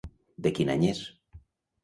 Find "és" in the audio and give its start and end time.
0.89-1.03